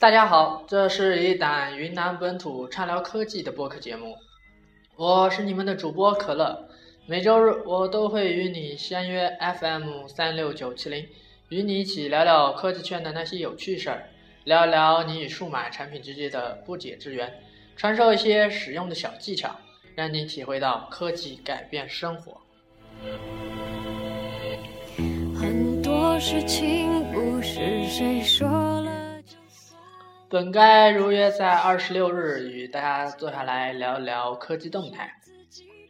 [0.00, 4.16] 大家好，这是一档云南本土畅聊科技的播客节目，
[4.96, 6.58] 我是你们的主播可乐。
[7.04, 11.06] 每周日我都会与你相约 FM 三六九七零，
[11.50, 14.08] 与你一起聊聊科技圈的那些有趣事儿，
[14.44, 17.30] 聊聊你与数码产品之间的不解之缘，
[17.76, 19.54] 传授一些实用的小技巧，
[19.94, 22.40] 让你体会到科技改变生活。
[25.38, 28.89] 很多事情不是谁说了。
[30.30, 35.12] 本该如约在二十六日与大家坐下来聊一聊科技动态，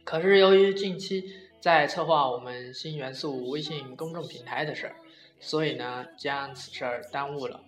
[0.02, 1.22] 可是由于近期
[1.60, 4.94] 在策划我们新元素微信公众平台的事儿，
[5.40, 7.60] 所以呢将此事儿耽误了。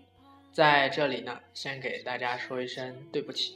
[0.51, 3.55] 在这里呢，先给大家说一声对不起。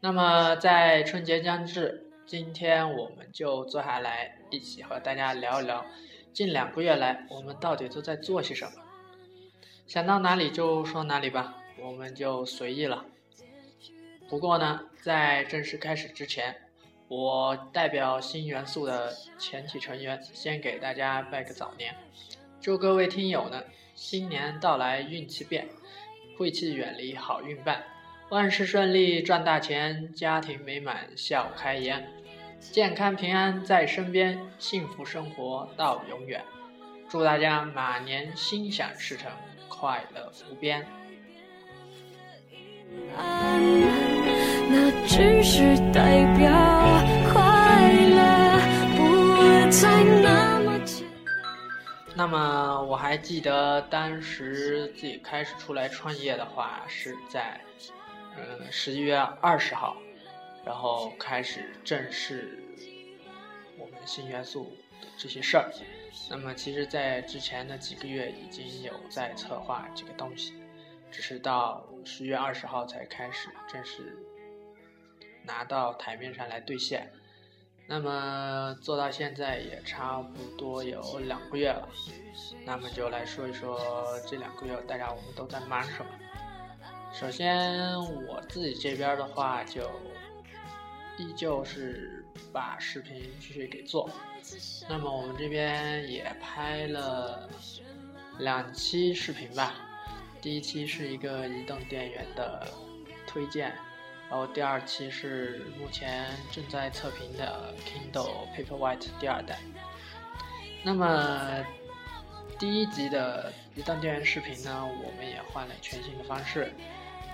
[0.00, 5.86] 那么在春节将至，今天我们就坐下来一起和大家聊一聊
[6.32, 8.72] 近两个月来我们到底都在做些什么。
[9.86, 11.62] 想到哪里就说哪里吧。
[11.80, 13.04] 我们就随意了。
[14.28, 16.56] 不过呢，在正式开始之前，
[17.08, 21.94] 我代表新元素的全体成员先给大家拜个早年，
[22.60, 23.62] 祝各位听友呢
[23.94, 25.68] 新年到来运气变，
[26.36, 27.84] 晦气远离好运伴，
[28.30, 32.08] 万事顺利赚大钱，家庭美满笑开颜，
[32.58, 36.42] 健康平安在身边，幸福生活到永远。
[37.08, 39.30] 祝大家马年心想事成，
[39.68, 40.84] 快乐无边。
[44.68, 46.50] 那只是代表
[47.32, 48.58] 快乐
[48.96, 50.80] 不再那么
[52.14, 57.60] 那么我还记得当时自己开始出来创业的话，是在
[58.36, 59.96] 嗯十一月二十号，
[60.64, 62.58] 然后开始正式
[63.78, 65.70] 我们新元素的这些事儿。
[66.30, 70.54] 那么其实，在之前的几个月已经有在策划这个东西。
[71.16, 74.18] 只是到十月二十号才开始正式
[75.44, 77.10] 拿到台面上来兑现，
[77.86, 81.88] 那么做到现在也差不多有两个月了，
[82.66, 86.10] 那么就来说一说这两个月大家我们都在忙什么。
[87.14, 89.90] 首先我自己这边的话就
[91.16, 92.22] 依旧是
[92.52, 94.10] 把视频继续给做，
[94.86, 97.48] 那么我们这边也拍了
[98.38, 99.85] 两期视频吧。
[100.46, 102.68] 第一期是一个移动电源的
[103.26, 103.74] 推荐，
[104.30, 109.58] 然后第二期是目前正在测评的 Kindle Paperwhite 第二代。
[110.84, 111.66] 那么
[112.60, 116.72] 第一集的移动电源视频呢，我们也换了全新的方式，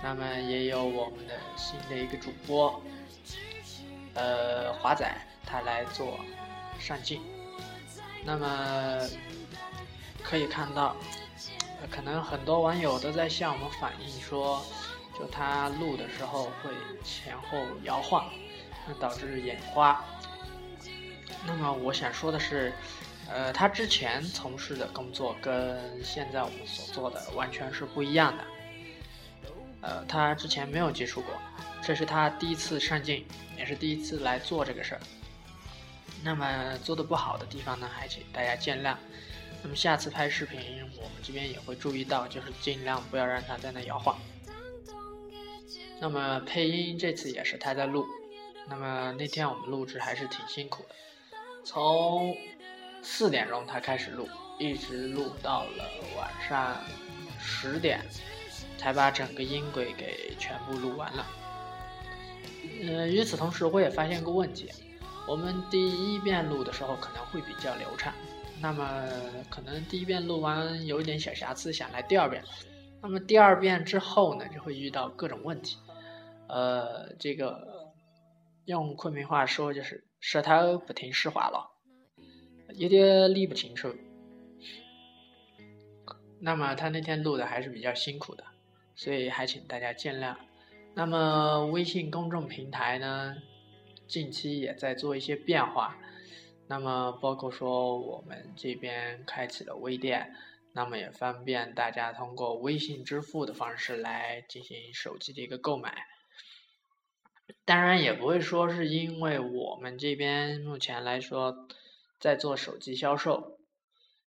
[0.02, 2.82] 那么也有我们的新的一个主播，
[4.14, 5.14] 呃，华仔
[5.44, 6.18] 他来做
[6.80, 7.20] 上镜。
[8.24, 9.06] 那么
[10.22, 10.96] 可以看到。
[11.90, 14.64] 可能很多网友都在向我们反映说，
[15.18, 16.70] 就他录的时候会
[17.04, 18.30] 前后摇晃，
[18.86, 20.04] 那导致眼花。
[21.46, 22.72] 那么我想说的是，
[23.28, 28.44] 呃，他之前从事的工作跟现在我们所做的完全是不一样的。
[29.80, 31.34] 呃，他之前没有接触过，
[31.82, 33.26] 这是他第一次上镜，
[33.58, 35.00] 也是第一次来做这个事儿。
[36.22, 38.94] 那么做的不好的地方呢，还请大家见谅。
[39.62, 40.58] 那么下次拍视频，
[40.96, 44.18] 我们这边也会注意到，就是尽量不要让它在那摇晃。
[46.00, 48.04] 那么配音这次也是他在录，
[48.68, 50.94] 那么那天我们录制还是挺辛苦的，
[51.64, 52.36] 从
[53.02, 54.28] 四点钟他开始录，
[54.58, 55.84] 一直录到了
[56.16, 56.76] 晚上
[57.38, 58.00] 十点，
[58.76, 61.26] 才把整个音轨给全部录完了。
[62.64, 64.72] 嗯，与此同时我也发现个问题，
[65.28, 68.12] 我们第一遍录的时候可能会比较流畅。
[68.62, 69.08] 那么
[69.50, 72.40] 可能第一遍录完有一点小瑕疵，想来第二遍。
[73.02, 75.76] 那么第二遍之后呢，就会遇到各种问题。
[76.48, 77.92] 呃，这个
[78.66, 81.68] 用昆明话说就是舌头不听使唤了，
[82.74, 83.92] 有点理不清楚。
[86.38, 88.44] 那么他那天录的还是比较辛苦的，
[88.94, 90.36] 所以还请大家见谅。
[90.94, 93.34] 那么微信公众平台呢，
[94.06, 95.98] 近期也在做一些变化。
[96.72, 100.34] 那么包括说我们这边开启了微店，
[100.72, 106.06] 那么也方便大家通过微信支付的方式来进行手机的一个购买。
[107.66, 111.68] 当然也不会说是因为我们这边目前来说
[112.18, 113.58] 在做手机销售，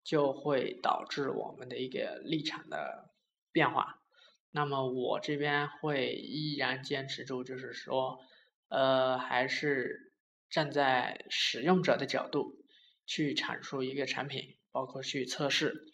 [0.02, 3.10] 就会导致我们的一个立场的
[3.52, 4.00] 变化。
[4.50, 8.18] 那么我这边会依然坚持住，就是说，
[8.70, 10.09] 呃，还是。
[10.50, 12.64] 站在使用者的角度
[13.06, 15.84] 去阐述一个产品，包括去测试，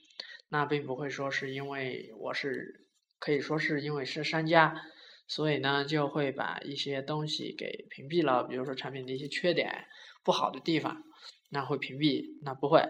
[0.48, 2.86] 那并不会说是因为我是
[3.18, 4.80] 可以说是因为是商家，
[5.28, 9.86] 所以呢就会把一些东西给屏蔽了，比如说产品的一些缺点、
[10.24, 11.02] 不好的地方，
[11.50, 12.82] 那会屏蔽，那不会，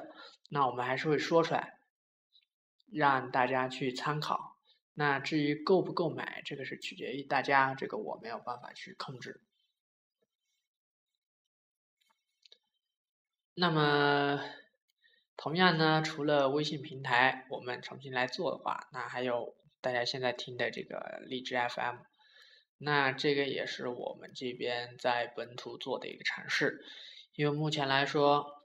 [0.51, 1.79] 那我们还是会说出来，
[2.93, 4.57] 让大家去参考。
[4.95, 9.43] 那至于购不购买，这个是取决于大家，这个我没有办法去控制。
[13.58, 14.38] 那么，
[15.38, 21.97] 同样呢，除了微信平台我们重新来做的话，那还有大家现在听的这个荔枝 FM，
[22.76, 26.85] 那这个也是我们这边在本土做的一个尝试。
[27.35, 28.62] 因为目前来说，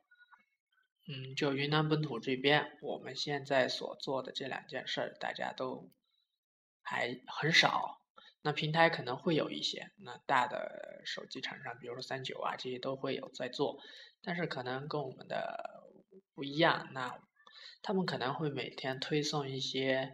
[1.07, 5.89] 嗯，就云南本土这边，我们现在所做的这两件事，大家都
[6.81, 8.00] 还很少。
[8.43, 13.79] 那平台可能会有一些，那大的手机厂商，比如说三九啊，这些都会有在做，
[14.23, 15.83] 但是可能跟我们的
[16.33, 16.89] 不一样。
[16.93, 17.19] 那
[17.83, 20.11] 他们可能会每天推送一些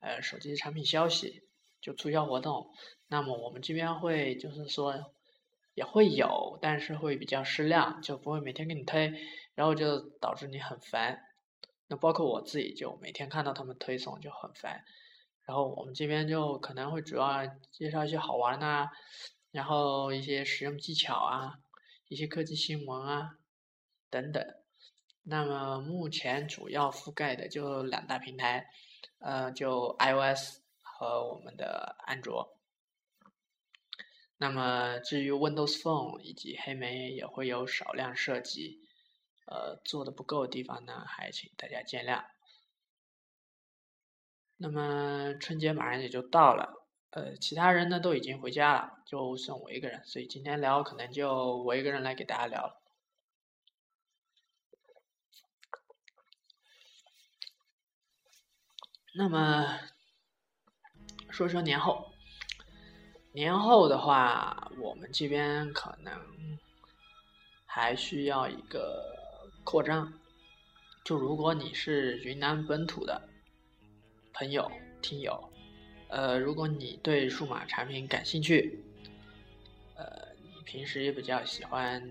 [0.00, 1.42] 呃手机产品消息，
[1.80, 2.72] 就促销活动。
[3.06, 5.12] 那么我们这边会就是说
[5.74, 9.12] 也会有，但是会比较适量，就不会每天给你推，
[9.54, 11.20] 然后就导致你很烦。
[11.86, 14.84] 那包括我自己，就每天看到他们推送就很烦。
[15.52, 18.88] 然后我们这边就可能会主要介绍一些好玩的，
[19.50, 21.58] 然后一些使用技巧啊，
[22.08, 23.36] 一些科技新闻啊
[24.08, 24.42] 等等。
[25.22, 28.70] 那么目前主要覆盖的就两大平台，
[29.18, 32.56] 呃，就 iOS 和我们的安卓。
[34.38, 38.80] 那么至于 Windows Phone 以及黑莓也会有少量涉及，
[39.44, 42.24] 呃，做的不够的地方呢，还请大家见谅。
[44.62, 52.80] 那么春节马上也就到了，呃，其他人呢都已经回家了，就剩我一个人，所以今天聊可能就我一个人来给大家聊了。
[59.16, 59.80] 那么
[61.28, 62.12] 说说年后，
[63.32, 66.12] 年后的话，我们这边可能
[67.66, 69.12] 还需要一个
[69.64, 70.12] 扩张，
[71.04, 73.31] 就如果你是云南本土的。
[74.32, 74.70] 朋友、
[75.00, 75.52] 听友，
[76.08, 78.82] 呃，如果你对数码产品感兴趣，
[79.94, 82.02] 呃，你平时也比较喜欢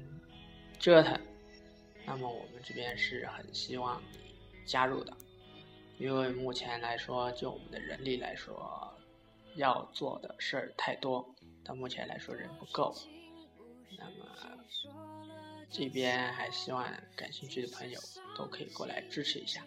[0.79, 1.19] 折腾，
[2.05, 4.19] 那么我们这边是很希望你
[4.65, 5.15] 加入的，
[5.97, 8.93] 因为目前来说，就我们的人力来说，
[9.55, 11.27] 要做的事儿太多，
[11.63, 12.95] 到目前来说人不够，
[13.97, 14.25] 那么
[15.69, 16.85] 这边还希望
[17.15, 17.99] 感兴趣的朋友
[18.37, 19.65] 都可以过来支持一下。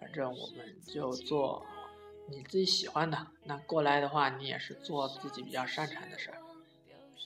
[0.00, 1.66] 反正我们就做
[2.28, 3.26] 你自己喜欢的。
[3.44, 6.38] 那过来的话，你也是做自己比较擅长的事儿。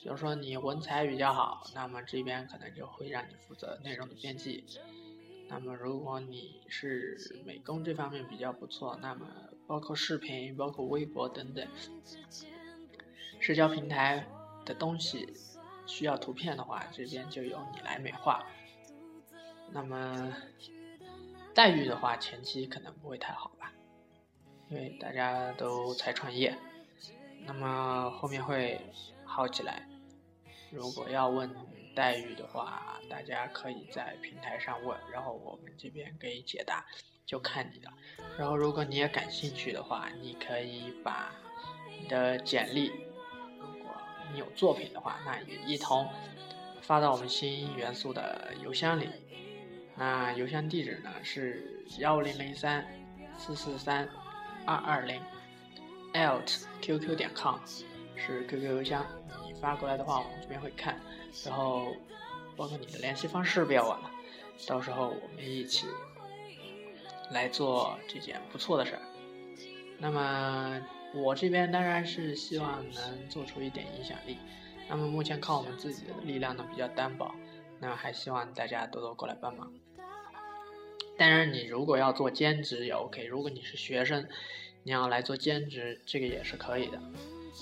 [0.01, 4.65] 比如说你文采比较好，那么这边可能就会让你负责内容的编辑。
[5.47, 9.27] 那么如果你是美工这方面比较不错，那么
[9.67, 11.65] 包括视频、包括微博等等
[13.39, 14.25] 社交平台
[14.65, 15.33] 的东西
[15.85, 18.45] 需要图片的话，这边就由你来美化。
[19.71, 20.33] 那么。
[21.53, 23.71] 待遇的话，前期可能不会太好吧，
[24.69, 26.57] 因为大家都才创业，
[27.45, 28.81] 那么后面会
[29.23, 29.87] 好起来。
[30.71, 31.47] 如果要问
[31.95, 36.83] 待遇的话，大家可以在平台上问，然后我们这边给解答，
[37.23, 37.87] 就看你的。
[38.35, 41.31] 然后如果你也感兴趣的话，你可以把
[41.99, 42.87] 你的简历，
[43.59, 43.91] 如果
[44.31, 46.09] 你有作品的话，那也一同
[46.81, 49.07] 发到我们新元素的邮箱里。
[49.95, 52.83] 那邮箱地址呢是幺零零三
[53.37, 54.09] 四四三
[54.65, 55.21] 二二零
[56.13, 57.59] ，alt qq 点 com
[58.15, 59.05] 是 QQ 邮箱。
[59.45, 60.99] 你发过来的话，我们这边会看，
[61.45, 61.95] 然后
[62.55, 64.09] 包括你的联系方式不要忘了，
[64.67, 65.85] 到时候我们一起
[67.31, 69.01] 来做这件不错的事儿。
[69.99, 70.81] 那么
[71.13, 74.37] 我这边当然是希望能做出一点影响力。
[74.89, 77.31] 那么目前靠我们自己的力量呢比较单薄。
[77.79, 79.69] 那还希望大家多多过来帮忙。
[81.17, 83.23] 当然，你如果要做兼职也 OK。
[83.25, 84.27] 如果你是学生，
[84.83, 86.99] 你要来做兼职，这个也是可以的。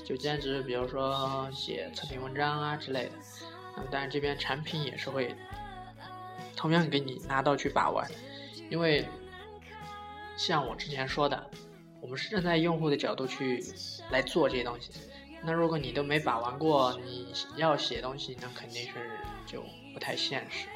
[0.06, 3.12] 就兼职，比如说写测评文章啊之类的。
[3.76, 5.36] 那么，当然这边产品也是会
[6.56, 8.10] 同样给你拿到去把玩。
[8.70, 9.06] 因为
[10.38, 11.50] 像我之前说的，
[12.00, 13.62] 我们是站在用户的角度去
[14.10, 14.92] 来做这些东西。
[15.44, 19.12] 那如果你都没把玩过，你要写东西，那肯定是
[19.46, 19.62] 就
[19.94, 20.68] 不太现实。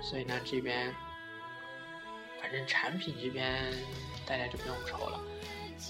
[0.00, 0.94] 所以呢，这边
[2.48, 3.70] 反正产品这边
[4.24, 5.20] 大家就不用愁了，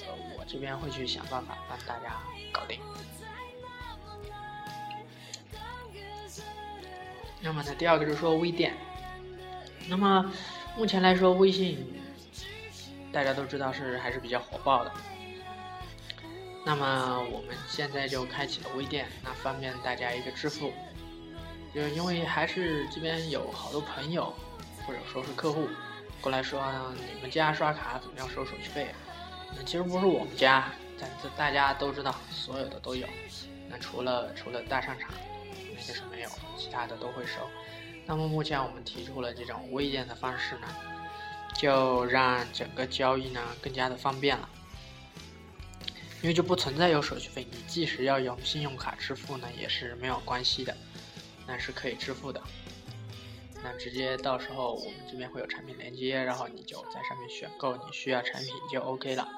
[0.01, 2.81] 呃，我这边会去想办法帮大家搞定。
[7.41, 8.75] 那么呢，第二个就是说微店。
[9.87, 10.33] 那么
[10.77, 11.79] 目前来说，微信
[13.13, 14.93] 大家都知道是还是比较火爆的。
[16.67, 20.73] 那么我们现在就开启了微店，那方便大家一个支付。
[21.73, 24.35] 就因为还是这边有好多朋友，
[24.85, 25.69] 或者说是客户
[26.31, 26.63] 来说，
[27.15, 28.95] 你们家刷卡怎么样收手续费？
[29.57, 30.71] 那其实不是我们家，
[31.01, 33.07] 但是大家都知道，所有的都有。
[33.69, 35.11] 那除了除了大商场
[35.75, 37.41] 那就是没有，其他的都会收。
[38.07, 40.69] 那么目前我们提出了这种微店的方式呢，
[41.57, 44.49] 就让整个交易呢更加的方便了，
[46.23, 47.47] 因为就不存在有手续费。
[47.51, 50.77] 你即使要用信用卡支付呢，也是没有关系的。
[51.51, 52.39] 那是可以支付的，
[53.63, 59.29] 那直接到时候我们这边会有产品链接，然后你就在上面选购你需要产品就 OK 了。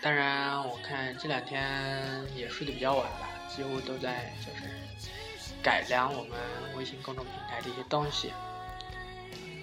[0.00, 4.70] 当然，我看这两天也睡得比较晚吧，几乎都在就是
[5.62, 6.38] 改良我们
[6.76, 8.32] 微信公众平台的一些东西，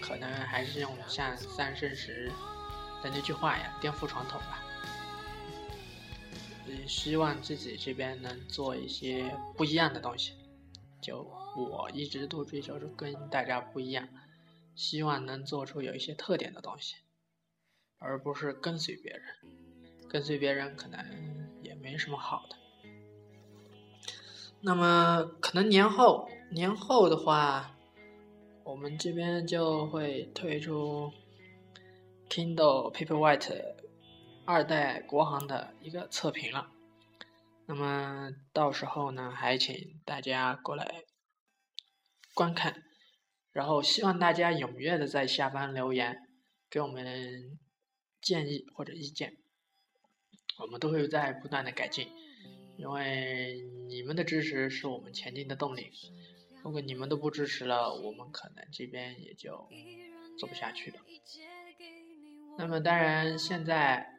[0.01, 2.29] 可能还是用像三生石
[3.01, 4.61] 的那句话呀，颠覆传统吧。
[6.87, 9.23] 希望自己这边能做一些
[9.55, 10.33] 不一样的东西，
[11.05, 11.21] 就
[11.55, 14.09] 我一直都追求着跟大家不一样，
[14.73, 16.95] 希望能做出有一些特点的东西，
[17.99, 19.21] 而不是跟随别人，
[20.09, 20.99] 跟随别人可能
[21.61, 22.55] 也没什么好的。
[24.61, 27.77] 那么可能年后年后的话，
[28.63, 31.11] 我们这边就会推出
[32.27, 33.75] Kindle Paperwhite。
[34.47, 36.69] 二代国行的一个测评了，
[37.67, 41.03] 那么到时候呢，还请大家过来
[42.35, 42.83] 观看，
[43.51, 46.15] 然后希望大家踊跃的在下方留言，
[46.69, 47.57] 给我们
[48.21, 49.37] 建议或者意见，
[50.59, 52.07] 我们都会在不断的改进，
[52.77, 55.91] 因为你们的支持是我们前进的动力，
[56.63, 59.67] 如果你们都不支持了，我们可能这边也就
[60.37, 60.97] 做不下去了。
[62.59, 64.14] 那么当然现在。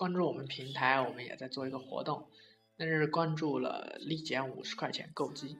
[0.00, 2.26] 关注我们平台，我们也在做一个活动，
[2.78, 5.58] 那是关注了立减五十块钱购机，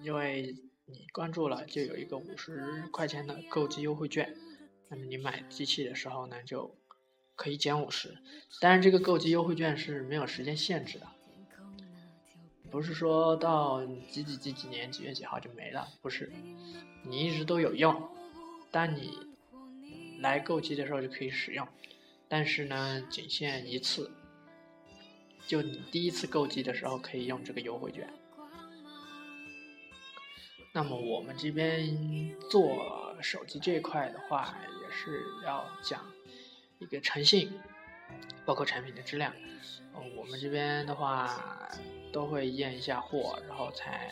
[0.00, 4.34] 因为你关注了就有一个五十块钱的购机优惠券，
[4.88, 6.74] 那么你买机器的时候呢就
[7.36, 8.16] 可以减五十，
[8.58, 11.06] 但是这个购机优惠券是没有时间限制的，
[12.70, 16.32] 不是说到几几几几年几月几号就没了，不是，
[17.02, 18.08] 你一直都有用，
[18.70, 19.12] 当你
[20.20, 21.68] 来购机的时候就可以使用。
[22.30, 24.10] 但是呢，仅限一次，
[25.46, 28.06] 就你第一次购机的时候可以用这个优惠券。
[30.74, 36.04] 那么我们这边做手机这一块的话，也是要讲
[36.78, 37.50] 一个诚信，
[38.44, 39.32] 包括产品的质量。
[40.14, 41.66] 我们这边的话
[42.12, 44.10] 都会验一下货，然后才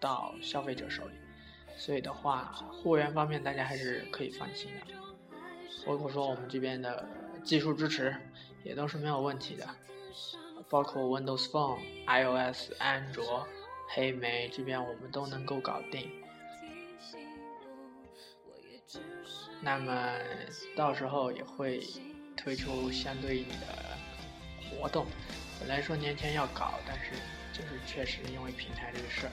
[0.00, 1.14] 到消费者手里。
[1.76, 2.46] 所以的话，
[2.82, 4.94] 货源方面大家还是可以放心的。
[5.86, 7.06] 包括说我们这边的。
[7.48, 8.14] 技术支持
[8.62, 9.66] 也都是没有问题的，
[10.68, 13.48] 包括 Windows Phone、iOS、安卓、
[13.88, 16.10] 黑莓这边我们都能够搞定。
[19.62, 20.12] 那么
[20.76, 21.82] 到时候也会
[22.36, 23.96] 推出相对应的
[24.70, 25.06] 活动。
[25.58, 27.12] 本来说年前要搞，但是
[27.54, 29.32] 就是确实因为平台这个事儿，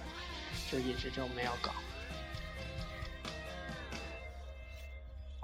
[0.71, 1.73] 就一直就没有搞。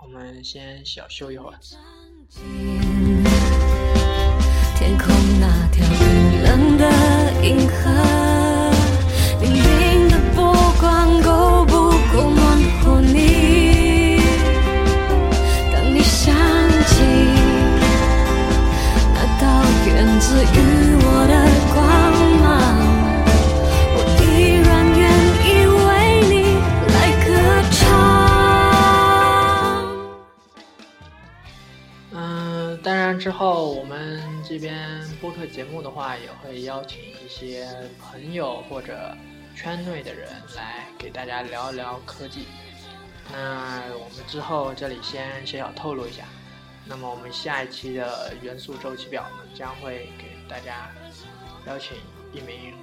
[0.01, 1.59] 我们先小休一会儿。
[4.75, 6.85] 天空那条冰冷的
[7.43, 7.73] 银河，
[9.41, 10.39] 粼粼的波
[10.79, 11.73] 光够不
[12.13, 12.39] 够暖
[12.79, 14.21] 和你？
[15.73, 16.33] 当你想
[16.87, 17.03] 起
[19.13, 19.43] 那道
[19.87, 20.55] 源自于
[21.03, 21.33] 我的
[33.41, 37.67] 后，我们这边播客节目的话，也会邀请一些
[37.99, 39.17] 朋友或者
[39.55, 42.45] 圈内的人来给大家聊一聊科技。
[43.33, 46.25] 那我们之后这里先小小透露一下，
[46.85, 50.91] 那么我们下一期的元素周期表呢，将会给大家
[51.65, 51.97] 邀请
[52.31, 52.75] 一名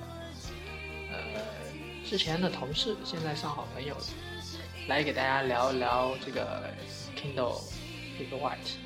[1.12, 1.40] 呃
[2.04, 3.96] 之前的同事，现在算好朋友，
[4.88, 6.68] 来给大家聊一聊这个
[7.16, 7.60] Kindle
[8.18, 8.80] 这个话题。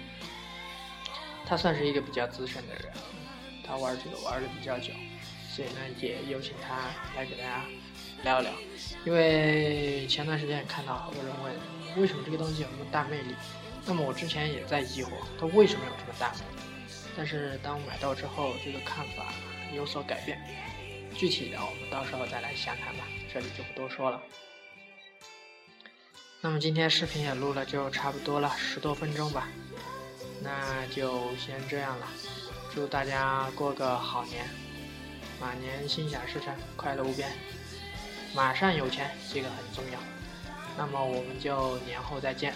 [1.52, 2.84] 他算是一个比较资深的人，
[3.62, 4.90] 他玩这个玩的比较久，
[5.50, 7.62] 所以呢也有请他来给大家
[8.24, 8.50] 聊一聊。
[9.04, 13.34] 因为前段时间也看到好多人问，为什么这个东西有那么大魅力？
[13.84, 16.94] 那么我之前也在疑惑，它为什么有这么大魅力？
[17.14, 19.34] 但是当我买到之后，这个看法
[19.74, 20.40] 有所改变。
[21.14, 24.22] 具体的我们到时候再来详谈吧，这里就不多说了。
[26.40, 29.50] 那么今天视频也录了，就差不多了，十多分钟吧。
[30.42, 32.06] 那就先这样了，
[32.74, 34.44] 祝大家过个好年，
[35.40, 37.30] 马年心想事成，快乐无边，
[38.34, 39.98] 马上有钱，这个很重要。
[40.76, 42.54] 那么我们就年后再见，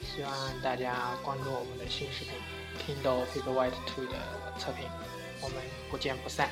[0.00, 2.32] 希望大家关注我们的新视频
[2.78, 4.16] Kindle Paperwhite Two 的
[4.58, 4.88] 测评，
[5.40, 5.58] 我们
[5.90, 6.48] 不见不散。